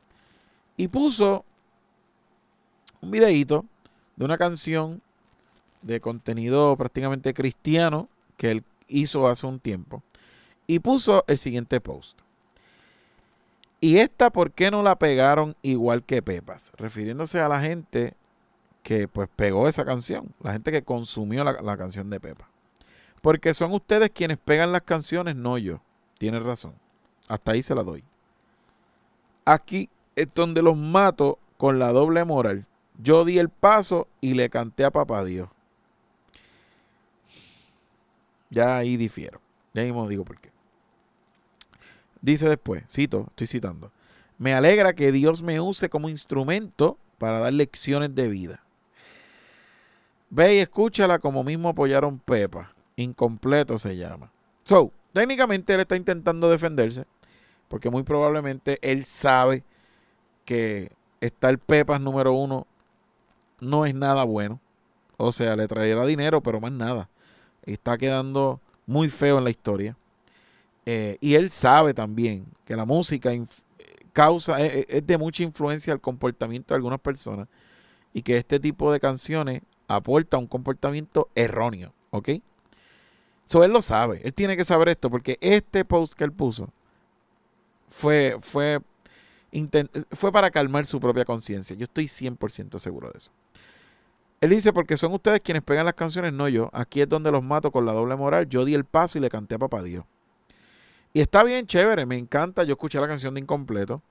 Y 0.76 0.88
puso 0.88 1.44
un 3.00 3.10
videíto 3.10 3.66
de 4.16 4.24
una 4.24 4.38
canción 4.38 5.02
de 5.82 6.00
contenido 6.00 6.76
prácticamente 6.76 7.34
cristiano 7.34 8.08
que 8.36 8.52
él 8.52 8.64
hizo 8.86 9.28
hace 9.28 9.46
un 9.46 9.58
tiempo. 9.58 10.02
Y 10.66 10.78
puso 10.78 11.24
el 11.26 11.38
siguiente 11.38 11.80
post. 11.80 12.21
Y 13.82 13.98
esta, 13.98 14.30
¿por 14.30 14.52
qué 14.52 14.70
no 14.70 14.84
la 14.84 14.94
pegaron 14.94 15.56
igual 15.60 16.04
que 16.04 16.22
Pepas? 16.22 16.70
Refiriéndose 16.76 17.40
a 17.40 17.48
la 17.48 17.60
gente 17.60 18.14
que 18.84 19.08
pues 19.08 19.28
pegó 19.34 19.66
esa 19.66 19.84
canción, 19.84 20.32
la 20.40 20.52
gente 20.52 20.70
que 20.70 20.82
consumió 20.82 21.42
la, 21.42 21.60
la 21.60 21.76
canción 21.76 22.08
de 22.08 22.20
Pepa. 22.20 22.48
Porque 23.22 23.52
son 23.54 23.72
ustedes 23.72 24.10
quienes 24.10 24.38
pegan 24.38 24.70
las 24.70 24.82
canciones, 24.82 25.34
no 25.34 25.58
yo. 25.58 25.80
Tienes 26.16 26.44
razón. 26.44 26.74
Hasta 27.26 27.52
ahí 27.52 27.64
se 27.64 27.74
la 27.74 27.82
doy. 27.82 28.04
Aquí 29.44 29.90
es 30.14 30.28
donde 30.32 30.62
los 30.62 30.76
mato 30.76 31.40
con 31.56 31.80
la 31.80 31.90
doble 31.90 32.24
moral. 32.24 32.66
Yo 33.02 33.24
di 33.24 33.40
el 33.40 33.48
paso 33.48 34.06
y 34.20 34.34
le 34.34 34.48
canté 34.48 34.84
a 34.84 34.92
papá 34.92 35.24
Dios. 35.24 35.48
Ya 38.48 38.76
ahí 38.76 38.96
difiero. 38.96 39.40
Ya 39.74 39.82
mismo 39.82 40.06
digo 40.06 40.24
por 40.24 40.38
qué. 40.38 40.51
Dice 42.22 42.48
después, 42.48 42.84
cito, 42.88 43.26
estoy 43.30 43.48
citando. 43.48 43.90
Me 44.38 44.54
alegra 44.54 44.94
que 44.94 45.12
Dios 45.12 45.42
me 45.42 45.60
use 45.60 45.88
como 45.88 46.08
instrumento 46.08 46.96
para 47.18 47.40
dar 47.40 47.52
lecciones 47.52 48.14
de 48.14 48.28
vida. 48.28 48.62
Ve 50.30 50.54
y 50.56 50.58
escúchala 50.58 51.18
como 51.18 51.44
mismo 51.44 51.68
apoyaron 51.68 52.18
Pepa. 52.18 52.72
Incompleto 52.96 53.78
se 53.78 53.96
llama. 53.96 54.30
So, 54.64 54.92
técnicamente 55.12 55.74
él 55.74 55.80
está 55.80 55.96
intentando 55.96 56.48
defenderse. 56.48 57.04
Porque 57.68 57.90
muy 57.90 58.02
probablemente 58.02 58.78
él 58.82 59.04
sabe 59.04 59.64
que 60.44 60.92
estar 61.20 61.56
Pepas 61.58 62.00
número 62.00 62.32
uno 62.32 62.66
no 63.60 63.84
es 63.84 63.94
nada 63.94 64.24
bueno. 64.24 64.60
O 65.16 65.32
sea, 65.32 65.56
le 65.56 65.68
traerá 65.68 66.04
dinero, 66.06 66.40
pero 66.40 66.60
más 66.60 66.72
nada. 66.72 67.08
Está 67.64 67.98
quedando 67.98 68.60
muy 68.86 69.08
feo 69.08 69.38
en 69.38 69.44
la 69.44 69.50
historia. 69.50 69.96
Eh, 70.84 71.16
y 71.20 71.34
él 71.34 71.50
sabe 71.50 71.94
también 71.94 72.46
que 72.64 72.76
la 72.76 72.84
música 72.84 73.30
causa, 74.12 74.60
es, 74.60 74.86
es 74.88 75.06
de 75.06 75.18
mucha 75.18 75.42
influencia 75.42 75.92
al 75.92 76.00
comportamiento 76.00 76.74
de 76.74 76.76
algunas 76.76 77.00
personas 77.00 77.48
y 78.12 78.22
que 78.22 78.36
este 78.36 78.60
tipo 78.60 78.92
de 78.92 79.00
canciones 79.00 79.62
aporta 79.88 80.38
un 80.38 80.46
comportamiento 80.46 81.28
erróneo, 81.34 81.92
¿ok? 82.10 82.30
So 83.44 83.64
él 83.64 83.72
lo 83.72 83.82
sabe, 83.82 84.20
él 84.24 84.32
tiene 84.34 84.56
que 84.56 84.64
saber 84.64 84.88
esto 84.88 85.10
porque 85.10 85.38
este 85.40 85.84
post 85.84 86.14
que 86.14 86.24
él 86.24 86.32
puso 86.32 86.70
fue, 87.88 88.38
fue, 88.40 88.80
fue 90.12 90.32
para 90.32 90.50
calmar 90.50 90.86
su 90.86 90.98
propia 90.98 91.24
conciencia. 91.24 91.76
Yo 91.76 91.84
estoy 91.84 92.06
100% 92.06 92.78
seguro 92.78 93.10
de 93.10 93.18
eso. 93.18 93.30
Él 94.40 94.50
dice, 94.50 94.72
porque 94.72 94.96
son 94.96 95.12
ustedes 95.12 95.40
quienes 95.40 95.62
pegan 95.62 95.84
las 95.84 95.94
canciones, 95.94 96.32
no 96.32 96.48
yo. 96.48 96.70
Aquí 96.72 97.00
es 97.00 97.08
donde 97.08 97.30
los 97.30 97.44
mato 97.44 97.70
con 97.70 97.86
la 97.86 97.92
doble 97.92 98.16
moral. 98.16 98.48
Yo 98.48 98.64
di 98.64 98.74
el 98.74 98.84
paso 98.84 99.18
y 99.18 99.20
le 99.20 99.28
canté 99.28 99.54
a 99.54 99.58
papá 99.58 99.82
Dios. 99.82 100.04
Y 101.12 101.20
está 101.20 101.44
bien 101.44 101.66
chévere, 101.66 102.06
me 102.06 102.16
encanta. 102.16 102.64
Yo 102.64 102.72
escuché 102.72 103.00
la 103.00 103.08
canción 103.08 103.34
de 103.34 103.40
Incompleto, 103.40 104.02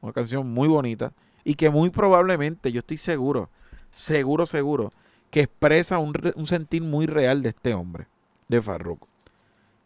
una 0.00 0.12
canción 0.12 0.48
muy 0.48 0.68
bonita 0.68 1.12
y 1.44 1.54
que 1.54 1.70
muy 1.70 1.90
probablemente, 1.90 2.70
yo 2.70 2.80
estoy 2.80 2.98
seguro, 2.98 3.48
seguro, 3.90 4.46
seguro, 4.46 4.92
que 5.30 5.42
expresa 5.42 5.98
un, 5.98 6.14
sentir 6.46 6.82
muy 6.82 7.06
real 7.06 7.42
de 7.42 7.50
este 7.50 7.72
hombre, 7.72 8.08
de 8.48 8.60
Farruko. 8.60 9.08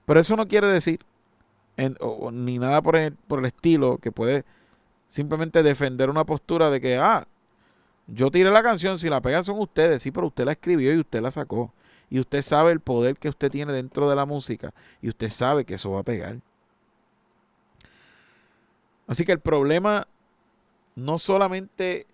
Pero 0.04 0.20
eso 0.20 0.36
no 0.36 0.48
quiere 0.48 0.66
decir, 0.66 1.00
ni 2.32 2.58
nada 2.58 2.82
por 2.82 2.96
el, 2.96 3.12
por 3.12 3.38
el 3.38 3.46
estilo, 3.46 3.98
que 3.98 4.10
puede 4.10 4.44
simplemente 5.08 5.62
defender 5.62 6.10
una 6.10 6.24
postura 6.24 6.70
de 6.70 6.80
que, 6.80 6.96
ah, 6.96 7.26
yo 8.06 8.30
tiré 8.30 8.50
la 8.50 8.62
canción, 8.62 8.98
si 8.98 9.08
la 9.08 9.20
pegan 9.20 9.44
son 9.44 9.58
ustedes, 9.60 10.02
sí, 10.02 10.10
pero 10.10 10.26
usted 10.26 10.44
la 10.44 10.52
escribió 10.52 10.92
y 10.92 10.98
usted 10.98 11.22
la 11.22 11.30
sacó. 11.30 11.72
Y 12.10 12.20
usted 12.20 12.42
sabe 12.42 12.72
el 12.72 12.80
poder 12.80 13.16
que 13.16 13.28
usted 13.28 13.50
tiene 13.50 13.72
dentro 13.72 14.10
de 14.10 14.16
la 14.16 14.26
música 14.26 14.74
y 15.00 15.08
usted 15.08 15.30
sabe 15.30 15.64
que 15.64 15.74
eso 15.74 15.90
va 15.92 16.00
a 16.00 16.04
pegar. 16.04 16.36
Así 19.06 19.24
que 19.24 19.32
el 19.32 19.40
problema 19.40 20.06
no 20.96 21.18
solamente 21.18 22.06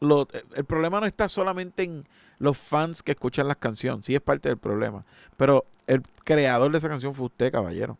lo, 0.00 0.28
el 0.54 0.64
problema 0.64 1.00
no 1.00 1.06
está 1.06 1.28
solamente 1.28 1.82
en 1.82 2.06
los 2.38 2.56
fans 2.56 3.02
que 3.02 3.12
escuchan 3.12 3.48
las 3.48 3.56
canciones, 3.56 4.06
sí 4.06 4.14
es 4.14 4.20
parte 4.20 4.48
del 4.48 4.58
problema, 4.58 5.04
pero 5.36 5.64
el 5.86 6.02
creador 6.24 6.70
de 6.70 6.78
esa 6.78 6.88
canción 6.88 7.14
fue 7.14 7.26
usted, 7.26 7.50
caballero. 7.50 7.98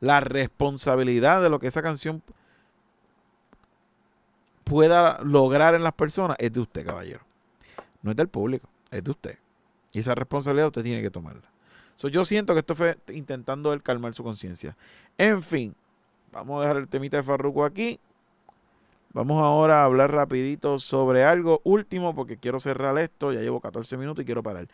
La 0.00 0.20
responsabilidad 0.20 1.42
de 1.42 1.50
lo 1.50 1.58
que 1.58 1.68
esa 1.68 1.82
canción 1.82 2.22
pueda 4.64 5.20
lograr 5.22 5.74
en 5.74 5.82
las 5.82 5.94
personas 5.94 6.36
es 6.40 6.52
de 6.52 6.60
usted, 6.60 6.84
caballero. 6.84 7.20
No 8.02 8.10
es 8.10 8.16
del 8.16 8.28
público, 8.28 8.68
es 8.90 9.02
de 9.02 9.10
usted. 9.10 9.38
Y 9.92 10.00
esa 10.00 10.14
responsabilidad 10.14 10.68
usted 10.68 10.82
tiene 10.82 11.02
que 11.02 11.10
tomarla. 11.10 11.50
So, 11.96 12.08
yo 12.08 12.24
siento 12.24 12.54
que 12.54 12.60
esto 12.60 12.74
fue 12.74 12.98
intentando 13.08 13.72
él 13.72 13.82
calmar 13.82 14.14
su 14.14 14.24
conciencia. 14.24 14.76
En 15.18 15.42
fin, 15.42 15.74
vamos 16.32 16.58
a 16.58 16.62
dejar 16.62 16.76
el 16.78 16.88
temita 16.88 17.18
de 17.18 17.22
Farruko 17.22 17.64
aquí. 17.64 18.00
Vamos 19.12 19.42
ahora 19.42 19.82
a 19.82 19.84
hablar 19.84 20.10
rapidito 20.10 20.78
sobre 20.78 21.22
algo 21.24 21.60
último 21.64 22.14
porque 22.14 22.38
quiero 22.38 22.58
cerrar 22.58 22.96
esto. 22.98 23.32
Ya 23.32 23.40
llevo 23.40 23.60
14 23.60 23.96
minutos 23.98 24.22
y 24.22 24.26
quiero 24.26 24.42
parar. 24.42 24.66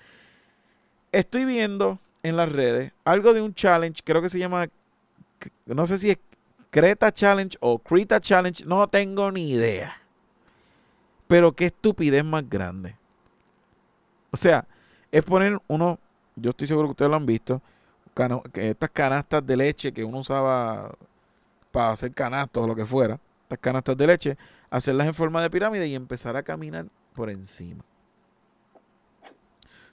Estoy 1.10 1.44
viendo 1.44 1.98
en 2.22 2.36
las 2.36 2.50
redes 2.50 2.92
algo 3.04 3.32
de 3.32 3.40
un 3.40 3.54
challenge, 3.54 4.02
creo 4.04 4.22
que 4.22 4.30
se 4.30 4.38
llama, 4.38 4.68
no 5.66 5.86
sé 5.86 5.98
si 5.98 6.10
es 6.10 6.18
Creta 6.70 7.12
Challenge 7.12 7.56
o 7.60 7.78
Creta 7.78 8.20
Challenge, 8.20 8.64
no 8.64 8.86
tengo 8.88 9.30
ni 9.32 9.50
idea. 9.50 10.00
Pero 11.26 11.52
qué 11.52 11.66
estupidez 11.66 12.24
más 12.24 12.48
grande. 12.48 12.94
O 14.30 14.36
sea, 14.36 14.66
es 15.10 15.22
poner 15.24 15.58
uno, 15.66 15.98
yo 16.36 16.50
estoy 16.50 16.66
seguro 16.66 16.88
que 16.88 16.92
ustedes 16.92 17.10
lo 17.10 17.16
han 17.16 17.26
visto, 17.26 17.62
estas 18.54 18.90
canastas 18.90 19.46
de 19.46 19.56
leche 19.56 19.92
que 19.92 20.04
uno 20.04 20.18
usaba 20.18 20.92
hacer 21.78 22.12
canastos 22.12 22.64
o 22.64 22.66
lo 22.66 22.76
que 22.76 22.84
fuera, 22.86 23.20
estas 23.42 23.58
canastas 23.58 23.96
de 23.96 24.06
leche, 24.06 24.38
hacerlas 24.70 25.06
en 25.06 25.14
forma 25.14 25.42
de 25.42 25.50
pirámide 25.50 25.86
y 25.86 25.94
empezar 25.94 26.36
a 26.36 26.42
caminar 26.42 26.86
por 27.14 27.30
encima. 27.30 27.84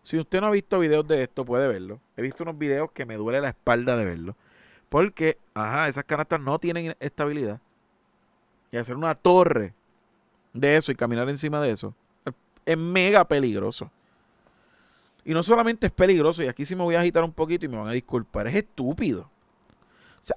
Si 0.04 0.20
usted 0.20 0.40
no 0.40 0.48
ha 0.48 0.52
visto 0.52 0.78
videos 0.78 1.08
de 1.08 1.24
esto, 1.24 1.46
puede 1.46 1.68
verlo. 1.68 2.00
He 2.16 2.22
visto 2.22 2.44
unos 2.44 2.58
videos 2.58 2.92
que 2.92 3.06
me 3.06 3.16
duele 3.16 3.42
la 3.42 3.50
espalda 3.50 3.98
de 3.98 4.06
verlo. 4.06 4.36
Porque, 4.90 5.40
ajá, 5.56 5.88
esas 5.88 6.04
canastas 6.04 6.40
no 6.40 6.60
tienen 6.60 6.96
estabilidad. 7.00 7.60
Y 8.72 8.78
hacer 8.78 8.98
una 8.98 9.16
torre 9.16 9.74
de 10.54 10.78
eso 10.78 10.92
y 10.92 10.96
caminar 10.96 11.28
encima 11.30 11.60
de 11.60 11.72
eso 11.72 11.96
es- 12.24 12.34
es 12.66 12.78
mega 12.78 13.26
peligroso. 13.26 13.90
Y 15.24 15.34
no 15.34 15.42
solamente 15.42 15.88
es 15.88 15.92
peligroso, 15.92 16.44
y 16.44 16.48
aquí 16.48 16.66
sí 16.66 16.76
me 16.76 16.84
voy 16.84 16.94
a 16.94 17.00
agitar 17.00 17.24
un 17.24 17.32
poquito 17.32 17.66
y 17.66 17.70
me 17.70 17.78
van 17.78 17.88
a 17.88 17.94
disculpar, 17.94 18.46
es 18.46 18.56
estúpido. 18.56 19.28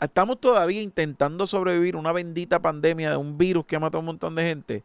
Estamos 0.01 0.41
todavía 0.41 0.83
intentando 0.83 1.47
sobrevivir 1.47 1.97
una 1.97 2.13
bendita 2.13 2.61
pandemia 2.61 3.11
de 3.11 3.17
un 3.17 3.39
virus 3.39 3.65
que 3.65 3.77
ha 3.77 3.81
matado 3.81 3.99
a 3.99 4.01
un 4.01 4.07
montón 4.07 4.35
de 4.35 4.43
gente. 4.43 4.85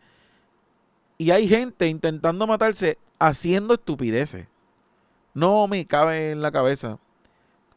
Y 1.17 1.31
hay 1.31 1.47
gente 1.47 1.87
intentando 1.87 2.47
matarse 2.47 2.97
haciendo 3.19 3.73
estupideces. 3.73 4.47
No 5.33 5.67
me 5.67 5.85
cabe 5.85 6.31
en 6.31 6.41
la 6.41 6.51
cabeza 6.51 6.99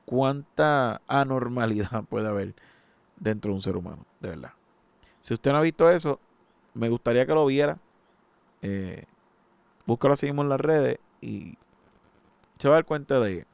cuánta 0.05 1.01
anormalidad 1.07 2.05
puede 2.09 2.29
haber 2.29 2.55
dentro 3.17 3.51
de 3.51 3.57
un 3.57 3.63
ser 3.63 3.77
humano, 3.77 4.05
de 4.21 4.31
verdad. 4.31 4.53
Si 5.21 5.35
usted 5.35 5.51
no 5.51 5.59
ha 5.59 5.63
visto 5.63 5.91
eso, 5.91 6.21
me 6.75 6.89
gustaría 6.89 7.27
que 7.27 7.35
lo 7.35 7.47
viera. 7.47 7.79
Eh, 8.63 9.05
búscalo 9.87 10.15
así 10.15 10.27
en 10.29 10.49
las 10.49 10.61
redes 10.61 10.99
y 11.21 11.57
se 12.59 12.69
va 12.69 12.75
a 12.75 12.79
dar 12.79 12.85
cuenta 12.85 13.21
de, 13.21 13.47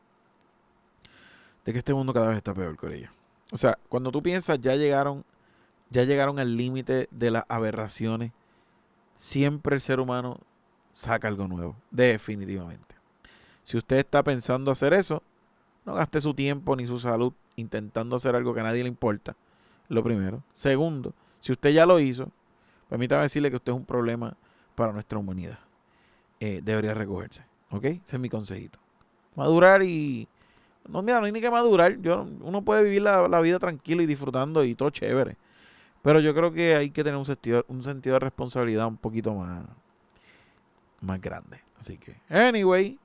de 1.64 1.72
que 1.72 1.78
este 1.78 1.94
mundo 1.94 2.12
cada 2.12 2.28
vez 2.28 2.36
está 2.36 2.54
peor, 2.54 2.76
Corella. 2.76 3.12
O 3.52 3.56
sea, 3.56 3.78
cuando 3.88 4.10
tú 4.10 4.22
piensas 4.22 4.60
ya 4.60 4.74
llegaron, 4.74 5.24
ya 5.90 6.04
llegaron 6.04 6.38
al 6.38 6.56
límite 6.56 7.08
de 7.10 7.30
las 7.30 7.44
aberraciones, 7.48 8.32
siempre 9.18 9.74
el 9.74 9.80
ser 9.80 10.00
humano 10.00 10.38
saca 10.92 11.28
algo 11.28 11.46
nuevo, 11.46 11.76
definitivamente. 11.90 12.96
Si 13.62 13.76
usted 13.76 13.98
está 13.98 14.22
pensando 14.22 14.70
hacer 14.70 14.94
eso, 14.94 15.22
no 15.84 15.94
gaste 15.94 16.20
su 16.20 16.34
tiempo 16.34 16.74
ni 16.76 16.86
su 16.86 16.98
salud 16.98 17.32
intentando 17.56 18.16
hacer 18.16 18.34
algo 18.34 18.54
que 18.54 18.60
a 18.60 18.64
nadie 18.64 18.82
le 18.82 18.88
importa. 18.88 19.36
Lo 19.88 20.02
primero. 20.02 20.42
Segundo, 20.54 21.12
si 21.40 21.52
usted 21.52 21.70
ya 21.70 21.86
lo 21.86 22.00
hizo, 22.00 22.30
permítame 22.88 23.22
decirle 23.22 23.50
que 23.50 23.56
usted 23.56 23.72
es 23.72 23.78
un 23.78 23.84
problema 23.84 24.36
para 24.74 24.92
nuestra 24.92 25.18
humanidad. 25.18 25.58
Eh, 26.40 26.60
debería 26.64 26.94
recogerse. 26.94 27.44
¿Ok? 27.70 27.84
Ese 27.84 28.16
es 28.16 28.20
mi 28.20 28.28
consejito. 28.28 28.78
Madurar 29.36 29.82
y... 29.82 30.28
No, 30.88 31.02
mira, 31.02 31.20
no 31.20 31.26
hay 31.26 31.32
ni 31.32 31.40
que 31.40 31.50
madurar. 31.50 32.00
Yo, 32.00 32.26
uno 32.40 32.62
puede 32.62 32.82
vivir 32.82 33.02
la, 33.02 33.28
la 33.28 33.40
vida 33.40 33.58
tranquilo 33.58 34.02
y 34.02 34.06
disfrutando 34.06 34.64
y 34.64 34.74
todo 34.74 34.90
chévere. 34.90 35.36
Pero 36.02 36.20
yo 36.20 36.34
creo 36.34 36.52
que 36.52 36.74
hay 36.74 36.90
que 36.90 37.04
tener 37.04 37.16
un 37.16 37.24
sentido, 37.24 37.64
un 37.68 37.82
sentido 37.82 38.14
de 38.14 38.20
responsabilidad 38.20 38.86
un 38.88 38.96
poquito 38.96 39.34
más, 39.34 39.64
más 41.00 41.20
grande. 41.20 41.60
Así 41.78 41.98
que, 41.98 42.16
anyway, 42.28 42.98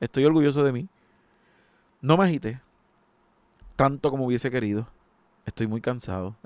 estoy 0.00 0.24
orgulloso 0.24 0.64
de 0.64 0.72
mí. 0.72 0.88
No 2.00 2.16
me 2.16 2.24
agité 2.24 2.60
tanto 3.76 4.10
como 4.10 4.26
hubiese 4.26 4.50
querido. 4.50 4.86
Estoy 5.44 5.66
muy 5.66 5.80
cansado 5.80 6.36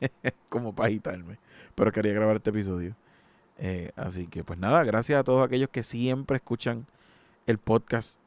como 0.50 0.74
para 0.74 0.88
agitarme. 0.88 1.38
Pero 1.74 1.92
quería 1.92 2.12
grabar 2.12 2.36
este 2.36 2.50
episodio. 2.50 2.94
Eh, 3.58 3.92
así 3.96 4.26
que 4.26 4.44
pues 4.44 4.58
nada, 4.58 4.84
gracias 4.84 5.18
a 5.18 5.24
todos 5.24 5.42
aquellos 5.42 5.70
que 5.70 5.82
siempre 5.82 6.36
escuchan 6.36 6.86
el 7.46 7.56
podcast, 7.56 8.20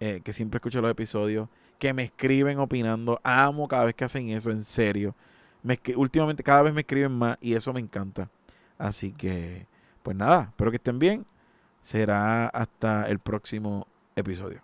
eh, 0.00 0.22
que 0.24 0.32
siempre 0.32 0.58
escuchan 0.58 0.82
los 0.82 0.90
episodios, 0.90 1.48
que 1.78 1.92
me 1.92 2.04
escriben 2.04 2.58
opinando. 2.58 3.20
Amo 3.22 3.68
cada 3.68 3.84
vez 3.84 3.94
que 3.94 4.04
hacen 4.04 4.30
eso, 4.30 4.50
en 4.50 4.64
serio. 4.64 5.14
Me 5.62 5.78
últimamente 5.94 6.42
cada 6.42 6.62
vez 6.62 6.72
me 6.72 6.80
escriben 6.80 7.12
más 7.12 7.36
y 7.40 7.54
eso 7.54 7.72
me 7.72 7.80
encanta. 7.80 8.30
Así 8.78 9.12
que 9.12 9.66
pues 10.02 10.16
nada, 10.16 10.48
espero 10.48 10.70
que 10.70 10.78
estén 10.78 10.98
bien. 10.98 11.26
Será 11.82 12.48
hasta 12.48 13.08
el 13.08 13.18
próximo 13.18 13.86
episodio. 14.16 14.62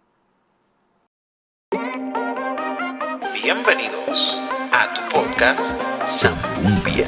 Bienvenidos 3.43 4.41
a 4.73 4.95
tu 4.95 5.15
podcast 5.15 5.81
Zambumbia. 6.09 7.07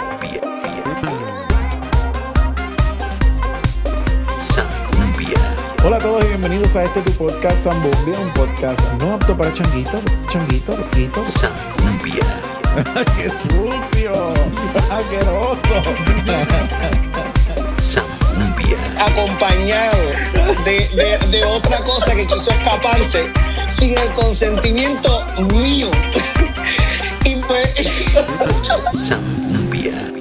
Hola 5.88 5.96
a 5.96 6.00
todos 6.00 6.22
y 6.22 6.28
bienvenidos 6.28 6.76
a 6.76 6.84
este 6.84 7.00
tu 7.00 7.12
podcast 7.12 7.64
Zambumbia, 7.64 8.20
un 8.20 8.30
podcast 8.34 8.92
no 9.00 9.14
apto 9.14 9.34
para 9.34 9.50
changuitos, 9.54 10.02
changuitos, 10.30 10.76
changuitos. 10.90 11.24
Zambumbia. 11.40 12.20
¡Qué 13.16 13.30
sucio! 13.30 14.12
¡Asqueroso! 14.90 15.82
Zambumbia. 17.80 18.76
Acompañado 19.02 19.96
de, 20.66 20.90
de, 20.90 21.26
de 21.30 21.44
otra 21.46 21.82
cosa 21.82 22.14
que 22.14 22.26
quiso 22.26 22.50
escaparse 22.50 23.32
sin 23.70 23.96
el 23.96 24.10
consentimiento 24.10 25.24
mío. 25.54 25.90
y 27.24 27.36
pues... 27.36 27.74
Zambumbia. 29.08 30.17